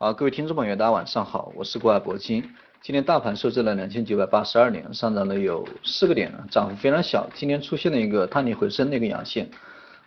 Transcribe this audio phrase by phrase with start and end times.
[0.00, 2.40] 好，各位听众朋友，大家晚上好，我是国海铂金。
[2.80, 7.28] 今天大盘收在了两千九百八十二点，上涨了有四个点，涨幅非常小。
[7.34, 9.50] 今天出现了一个探底回升的一个阳线，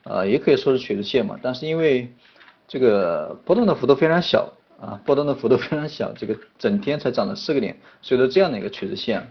[0.06, 1.38] 呃，也可以说是趋势线嘛。
[1.42, 2.10] 但是因为
[2.70, 9.30] 这个波动的幅度非常小啊，波动的幅度非常小，这个整天才涨了四个点，所以说这样的一个趋势线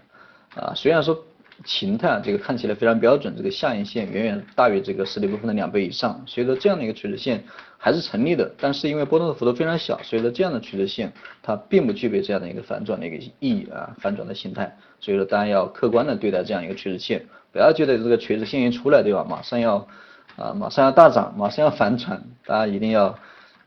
[0.57, 1.25] 啊，虽然说。
[1.65, 7.45] 形态这个看起来非常标准，这个下影线远远大于这个实体部分的两倍以上，所以说这样的一个垂直线
[7.77, 19.87] 还是成立的，但是因为波动的幅度非常小，所以说这样的垂直线它并不具备这样的一个反转的一个意义啊，反转的形态，所以说大家要客观的对待这样一个趋势线，不要觉得这个垂直线一出来对吧，马上要
[20.37, 23.19] 啊马上要大涨，马上要反转，大家一定要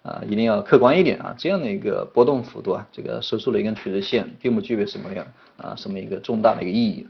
[0.02, 7.07] 啊一定要客观一点啊，这样的一个波动幅度啊，这个收出了一根垂直线，并不具备什么样啊什么一个重大的一个意义。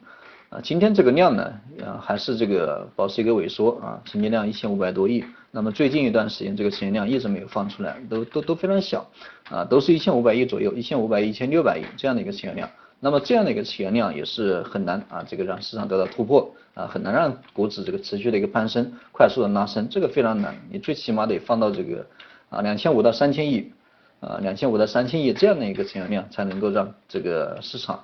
[0.53, 1.51] 啊，今天这个量呢，
[1.83, 5.25] 啊还是这个保持一个萎缩啊，成交量一千五百多亿。
[5.49, 9.09] 那么最近一段时间这个成交量一直没有放出来，都都都非常小，
[9.49, 12.69] 啊都是一千五百亿左右，一千五百亿、一千六百亿这样的一个成交量。
[12.99, 20.55] 那么这样的一个成交量也是很难啊，这个让市场得到突破啊，很难让股指这个持续的一个攀升，快速的拉升，这个非常难。
[20.69, 22.05] 你最起码得放到这个
[22.49, 23.71] 啊两千五到三千亿，
[24.19, 27.99] 啊两千五到三千亿这样的一个成交量，才能够让这个市场。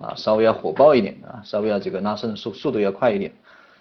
[0.00, 3.30] 啊，稍微要火爆一点啊，稍微要这个拉升速速度要快一点。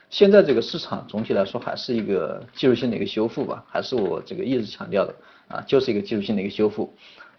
[0.10, 5.16] 现在这个市场总体来说还是一个技术性的一个修复吧，还是我这个一直强调的
[5.48, 6.94] 啊，就是一个技术性的一个修复。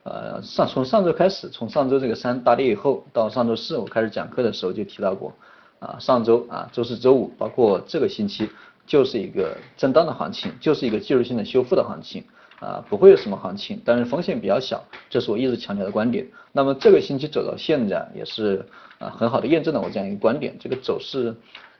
[0.05, 5.35] 呃，上从上周开始，从上周这个三大跌以后，到上周四我开始讲课的时候就提到过
[5.79, 8.49] 啊，上周啊，周四周五，包括这个星期，
[8.87, 12.25] 就是一个震荡的行情，就是一个技术性的修复的行情。
[12.61, 16.27] 啊，不会有什么行情，但是风险比较小，这是我一直强调的观点。
[16.53, 18.65] 那么这个星期走到现在，也是
[18.99, 20.55] 啊很好的验证了我这样一个观点。
[20.61, 21.35] 这个走势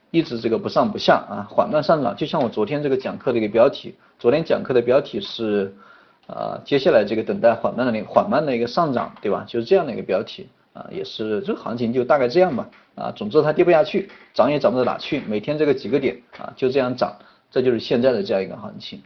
[0.09, 2.15] 一直这个不上不下啊，缓慢上涨。
[2.15, 5.71] 就像我昨天这个讲课的一个标题，昨天讲课的标题是
[6.25, 9.45] 啊，接下来这个等待缓慢的那缓慢的一个上涨，对吧？
[9.47, 17.15] 就是这样的一个标题啊，也是这个行情就大概这样吧啊，总之它跌不下去，涨也涨不到哪去，每天这个几个点啊就这样涨，
[17.51, 18.99] 这就是现在的这样一个行情。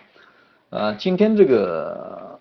[0.72, 2.40] 啊，今天这个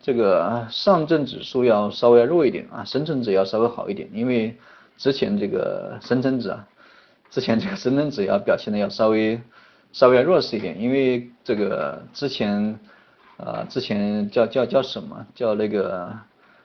[0.00, 4.56] 这个上证指数要稍微弱一点啊，深成指要稍微好一点，因为
[4.96, 6.66] 之前这个深成指啊，
[7.30, 9.40] 之前这个深成指要表现的要稍微
[9.92, 12.78] 稍微弱势一点，因为这个之前
[13.36, 16.10] 啊之前叫叫叫什么叫那个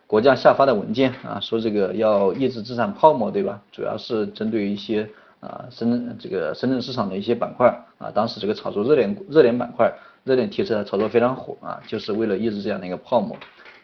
[0.08, 3.62] 国家下发的文件啊，说这个要抑制资产泡沫对吧？
[3.72, 5.08] 主要是针对一些
[5.42, 7.68] 啊深圳这个深圳市场的一些板块
[8.00, 9.94] 啊，当时这个炒作热点热点板块。
[10.24, 13.36] 热点题材炒作非常火啊，就是为了抑制这样的一个泡沫。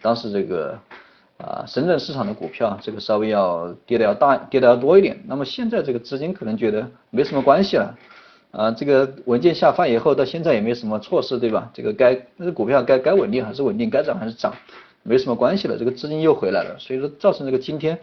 [0.01, 0.79] 当时这个
[1.37, 5.21] 啊，深圳市场的股票这个稍微要跌的要大，跌的要多一点。
[5.27, 7.93] 那么现在这个资金可能觉得没什么关系了
[8.51, 11.69] 啊，这个文件下发以后到现在也没什么措施，对吧？
[11.73, 14.53] 这个该这股票该该稳定还是稳定，该涨还是涨，
[15.03, 15.77] 没什么关系了。
[15.77, 17.99] 这个资金又回来了，所以说造成这个今天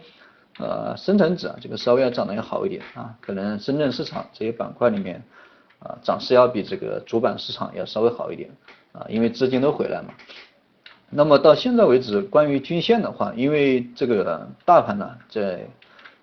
[0.59, 5.23] 呃深成指啊这个稍微要涨得要好一点啊，可能深圳市场这些板块里面。
[5.79, 8.49] 啊，涨势要比这个主板市场要稍微好一点
[8.91, 10.09] 啊，因为资金都回来嘛。
[11.09, 15.65] 那么到现在为止，关于均线的话，因为这个大盘呢，在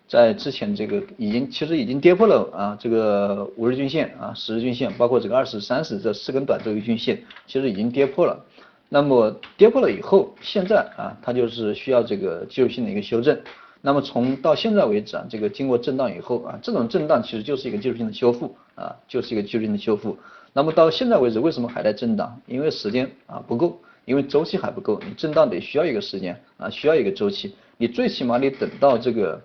[0.07, 8.45] 在之前这个已经其实已经跌破了啊，这个五日均线啊、十日均线，包括这个二十、三十这四根短周期均线，其实已经跌破了。
[8.91, 13.41] 那么跌破了以后，现在啊，它就是需要这个技术性的一个修正。
[13.87, 20.17] 那么从到现在为止啊，这个经过震荡以后啊，这种震荡其实就是一个技术性的修复啊，就是一个技术性的修复。
[20.55, 22.41] 那么到现在为止，为什么还在震荡？
[22.47, 24.99] 因为时间啊不够，因为周期还不够。
[25.07, 27.55] 你震荡得需要一个时间啊，需要一个周期。
[27.77, 29.39] 你最起码你等到这个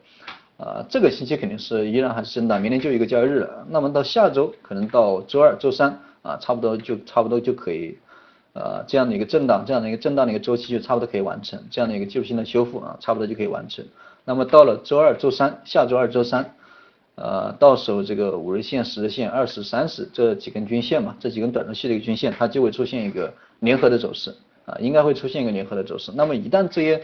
[0.55, 3.67] 啊，这个星期肯定是依然还是震荡，明天就一个交易日了。
[3.69, 7.97] 那么到下周可能到周二、周三啊，差不多就差不多就可以。
[8.53, 13.85] 呃，这样的一个震荡，这样的一个震荡的一个周期就差不多可以完成，这样的一个技术性的修复啊，差不多就可以完成。
[14.29, 16.53] 那么到了周二、周三，下周二、周三，
[17.15, 24.35] 呃，到时候这个五日线、十日线、二十、三十这几根均线嘛，这几根短周期的一个均线，它就会出现一个联合的走势
[24.65, 26.11] 啊，应该会出现一个联合的走势。
[26.13, 27.01] 那么一旦这些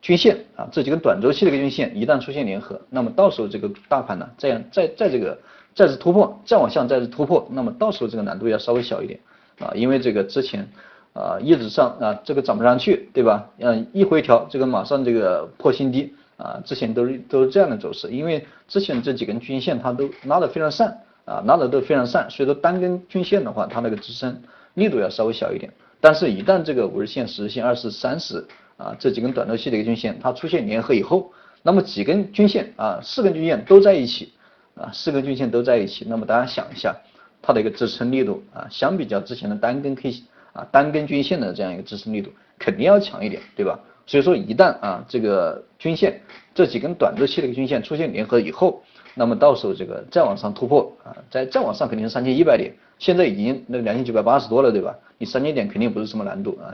[0.00, 5.38] 均线啊，这几根短周期的一个均线一旦出现联合，那么到时候这个大盘呢，这样再再这个
[5.74, 9.20] 再次突破，再往下再次突破，那么到时候这个难度要稍微小一点。
[9.58, 10.66] 啊，因为这个之前
[11.12, 13.46] 啊一直上啊这个涨不上去，对吧？
[13.58, 24.42] 嗯，一回调这个马上这个破新低啊，之前都是都是这样的走势，因为之前这几根均线它都拉得非常散啊，拉得都非常散，所以说单根均线的话，它那个支撑
[24.74, 25.72] 力度要稍微小一点。
[26.00, 28.44] 但是，一旦这个五日线、十日线、二十、三十
[28.76, 34.32] 啊这几根短周期的一个均线它出现联合以后，那么几根均线啊四根均线都在一起
[34.74, 36.94] 啊四根均线都在一起，那么大家想一下。
[37.42, 40.12] 它的一个支撑力度啊，相比较之前的单根 K
[40.52, 43.78] 啊单根均线的这样一个支撑力度，肯定要强一点，对吧？
[44.06, 46.20] 所以说一旦啊这个均线
[46.54, 48.80] 这几根短周期的一个均线出现联合以后，
[49.14, 54.96] 那么到时候这个再往上突破啊，再再往上肯定是三千一百点，现在已经那两千九百八十多了，对吧？
[55.18, 56.72] 你三千点肯定不是什么难度啊，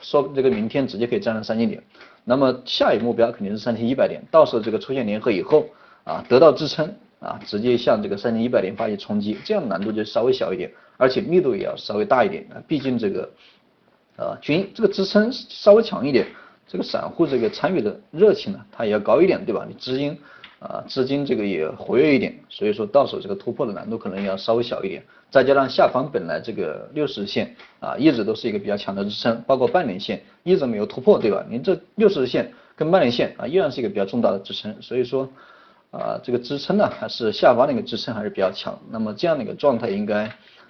[0.00, 1.82] 说这个明天直接可以站上三千点，
[2.24, 5.66] 那么下一个目标肯定是三千一百点，到时候这个出现联合以后
[6.04, 13.30] 啊，得到支撑啊，直接向这个三千一百点发起冲击，这样难度就稍微小一点，而且密度也要稍微大一点啊，毕竟这个
[14.16, 16.26] 呃均这个支撑稍微强一点。
[16.74, 19.64] 这个散户这个参与的热情呢，它也要高一点，对吧？
[19.68, 20.18] 你资金
[20.58, 25.00] 啊，资金这个也活跃一点，所以说到手这个突破的难度可能要稍微小一点。
[25.30, 31.46] 再加上下方本来这个六十线啊，一直都是一个比较强的支撑，包括半年线一直没有突破，对吧？
[31.48, 35.30] 您这六十线跟半年线啊，依然是一个比较重大的支撑，所以说
[35.92, 38.76] 啊，这个支撑呢，还是下方那个支撑还是比较强。
[38.90, 40.28] 那么这样的一个状态应该。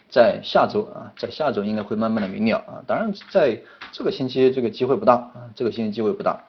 [0.08, 2.82] 在下周啊，在下周应该会慢慢的明了啊。
[2.86, 3.60] 当然，在
[3.90, 6.40] 这个星期这个机会不大啊，这个星期机会不大。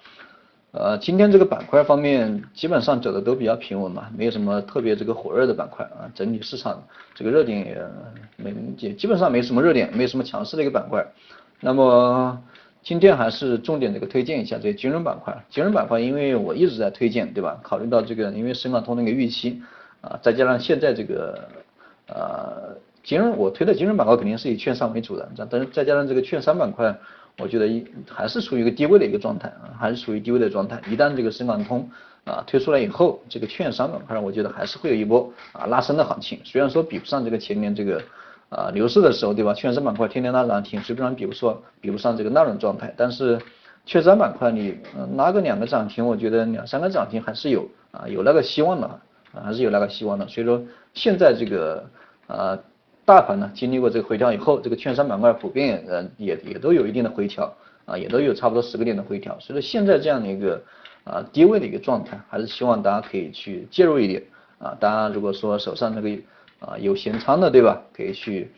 [0.72, 6.12] 呃，今天这个板块方面基本上走的都比较平稳嘛，没有什么特别这个火热的板块啊。
[6.13, 6.84] 整体市场
[7.16, 7.81] 这个热点也
[8.36, 11.04] 没也基本上没什么热点，没什么强势的一个板块。
[11.62, 12.38] 那么
[12.84, 15.34] 今天还是重点这个推荐一下这个金融板块。
[15.50, 17.57] 金融板块因为我一直在推荐，对吧？
[17.63, 19.62] 考虑到这个因为深港通那个预期
[20.02, 21.48] 啊，再加上现在这个
[22.07, 22.75] 呃。
[23.06, 26.94] 金融我推的金融板块肯定是以券商为主的，但是再加上这个券商板块，
[27.38, 30.81] 我觉得一还是处于一个低位的一个状态啊，还是处于低位的状态。
[30.90, 31.88] 一旦这个深港通
[32.24, 36.40] 啊推出来以后，这个券商板块我觉得还是会有一波啊拉升的行情。
[36.44, 38.02] 虽然说比不上这个前年这个
[38.50, 39.54] 啊牛市的时候，对吧？
[39.54, 42.92] 券商板块天天拉涨停，基本上比不说比不上这个那种状态。
[42.98, 43.40] 但是
[43.86, 44.80] 券商板块你
[45.16, 50.28] 拉个两个涨停，我觉得两三个涨停还是有啊有那个希望的啊，还是有那个希望的。
[50.28, 50.60] 所以说
[50.96, 51.86] 现在这个
[52.25, 52.57] 啊。
[53.06, 57.54] 大盘呢经历过这个回调以后，这个券商板块普遍呃也也都有一定的回调
[57.86, 60.60] 啊，也都有差不多十个点的回调，所以说现在这样的一个
[61.04, 64.24] 啊低位的一个状态，还是希望大家可以去介入一点
[64.57, 66.10] 啊，当然如果说手上那个
[66.60, 68.50] 啊有闲仓的对吧，可以去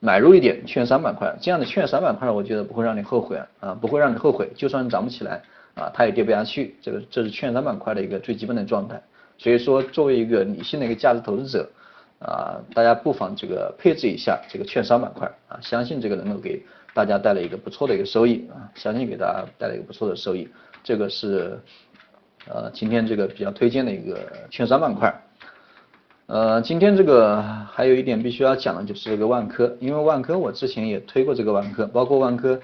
[0.00, 5.40] 买入一点券商板块，这样的券商板块我觉得不会让你后悔啊，不会让你后悔，就算涨不起来
[5.74, 9.00] 啊，它也跌不下去，这个这是券商板块的一个最基本的状态，
[9.38, 11.70] 所以说作为一个理性的一个价值投资者。
[12.24, 20.48] 啊，大家不妨这个配置一下这个券商板块啊，相信这个能够给大家带来一个不错的一个收益啊，相信给大家带来一个不错的收益。
[20.82, 21.60] 这个是
[22.48, 24.18] 呃今天这个比较推荐的一个
[24.48, 25.14] 券商板块。
[26.26, 32.58] 呃，今天这个还有一点必须要讲的就是这个万科，因为万科我之前也推过这个万科，包括万科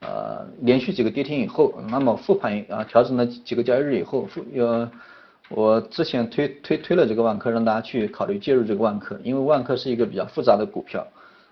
[0.00, 4.90] 呃连续几个跌停以后，那么复盘啊调整了几个交易日以后复呃。
[5.54, 11.06] 我之前推推推了这个万科，让大家去考虑介入这个万科，因为万科是一个比较复杂的股票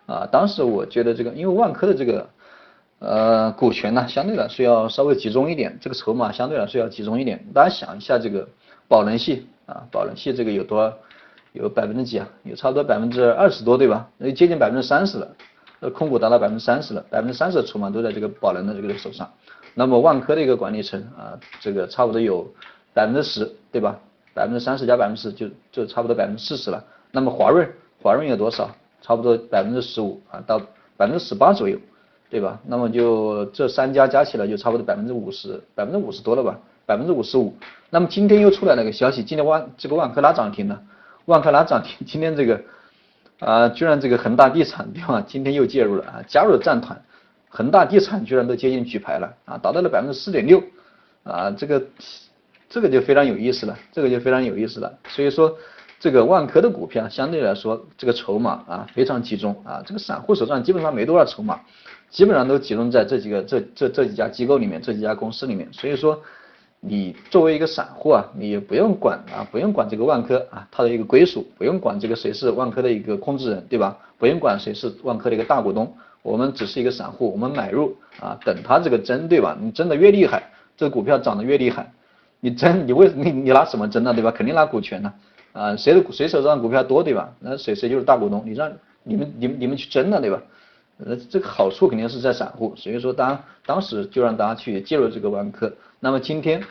[0.06, 0.26] 啊。
[0.32, 2.26] 当时我觉得这个，因为万科的这个
[3.00, 7.44] 呃股权呢，相对来说要稍微集中一点，这个筹码相对来说要集中一点。
[7.52, 8.48] 大家想一下，这个
[8.88, 10.90] 宝能系啊，宝能系这个有多
[11.52, 12.26] 有百分之几啊？
[12.44, 14.08] 有差不多百分之二十多对吧？
[14.16, 15.28] 那接近百分之三十了，
[15.78, 19.30] 那控股达到百分之三十了，百分之三十的筹码都在这个宝能的这个手上。
[19.74, 22.50] 那么万科的一个管理层啊，这个差不多有。
[22.92, 23.98] 百分之十，对吧？
[24.32, 26.82] 百分之三十加百分之十，就就差不多百分之四十了。
[27.10, 27.68] 那么华润，
[28.02, 28.70] 华润有多少？
[29.02, 30.58] 差不多百分之十五啊，到
[30.96, 31.78] 百分之十八左右，
[32.28, 32.60] 对吧？
[32.66, 36.58] 那么就这三家加起来就差不多百分之五十，百分之五十多了吧？
[36.86, 37.54] 百分之五十五。
[37.88, 40.80] 那么今天又出来了个消息，今天万这个万科拉涨停了，
[41.24, 42.60] 万科拉涨停，今天这个
[43.40, 45.24] 啊，居然这个恒大地产对吧？
[45.26, 47.02] 今天又介入了啊，加入了战团，
[47.48, 50.62] 恒大地产居然都接近举牌了啊，达到了百分之四点六
[51.24, 51.82] 啊，这个。
[52.70, 54.90] 这个就非常有意思了，这个就非常有意思了。
[55.08, 55.54] 所以说，
[55.98, 61.60] 这个万科的股票相对来说，这个筹码啊非常集中啊，这个散户手上基本上没多少筹码，
[62.10, 65.68] 基本上都集中在这几个这这这几家机构里面，这几家公司里面。
[65.72, 66.16] 所以说，
[66.78, 73.98] 你作为一个散户啊，你也不用管啊，不用管这个万科啊，它的一个归属，不用管这个谁是万科的一个控制人，对吧？
[74.16, 79.58] 不用管谁是万科的一个大股东，我们只是一个散户，我们买入啊，等它这个增，对吧？
[79.60, 81.92] 你增的越厉害，这个股票涨得越厉害。
[82.40, 84.12] 你争你为你你拿什么争呢？
[84.14, 84.30] 对吧？
[84.30, 85.12] 肯定拿股权呢，
[85.52, 87.32] 啊，谁的谁手上股票多对吧？
[87.40, 90.42] 那谁谁就是大股东，你让你们你们你们去争了对吧？
[91.04, 95.70] 呃，这个好处肯定是在散户，所以说当当时就让大家去介入这个万科。
[95.98, 96.62] 那么今天，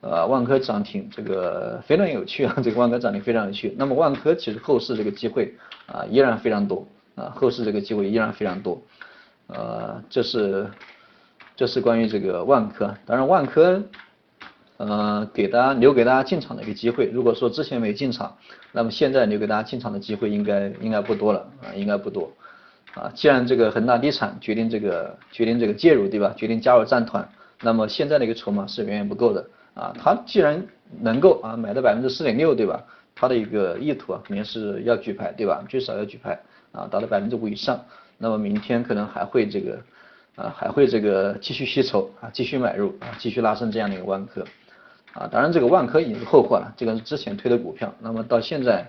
[0.00, 3.74] 呃，万科涨停，这个非常有趣啊， 这个万科涨停非常有趣。
[3.76, 5.54] 那么万科其实后市这个机会
[5.86, 6.86] 啊依然非常多
[7.16, 8.80] 啊，后市这个机会依然非常多，
[9.48, 10.68] 呃，这是
[11.56, 13.82] 这是关于这个万科，当然万科。
[14.80, 17.04] 呃，给大家留给大家进场的一个机会。
[17.12, 18.34] 如果说之前没进场，
[18.72, 22.32] 那么现在留给大家进场的机会应该应该不多了啊，应该不多
[22.94, 23.12] 啊。
[23.14, 26.32] 既然这个恒大地产决定这个决定这个介入，对吧？
[26.34, 27.28] 决定加入战团，
[27.60, 30.66] 那么现在的一个筹码是远远不够的啊，它既然
[30.98, 32.82] 能够啊买到百分之四点六，对吧？
[33.14, 35.62] 它的一个意图啊肯定是要举牌，对吧？
[35.68, 36.40] 最少要举牌
[36.72, 37.78] 啊，达到百分之五以上，
[38.16, 39.78] 那么明天可能还会这个
[40.36, 44.42] 啊还会这个继续吸筹啊，继续买入啊，继续拉升这样的一个万科
[45.12, 48.86] 啊，当然这个万科已经是后话了，这个是之前推的股票，那么到现在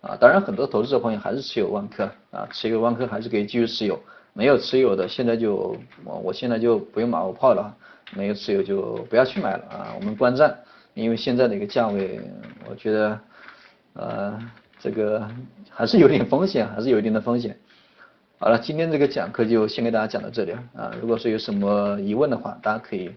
[0.00, 3.98] 啊，当然很多投资者朋友还是持有万科啊，持有万科还是可以继续持有。
[4.32, 7.76] 没有持有的，现在就我我现在就不用马后炮了，
[8.14, 10.56] 没有持有就不要去买了啊，我们观战，
[10.94, 12.20] 因为现在的一个价位，
[12.68, 13.20] 我觉得
[13.94, 14.38] 呃
[14.78, 15.28] 这个
[15.68, 17.58] 还是有点风险，还是有一定的风险。
[18.38, 23.10] 好了，今天这个讲课就先给大家讲到这里啊，如果说有什么疑问的话，大家可以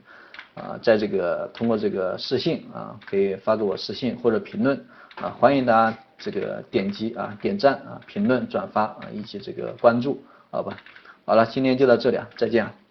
[0.55, 4.77] 啊在这个通过这个私信啊可以发给我私信或者评论
[5.15, 10.77] 啊，欢迎大家这个点击啊点赞啊评论转发啊以及这个关注，好吧。
[11.25, 12.82] 好了，今天就到这里啊，再见。